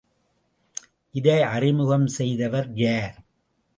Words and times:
இதை 1.15 1.41
அறிமுகம் 1.41 2.07
செய்தவர் 2.07 2.69
யார்? 2.73 3.15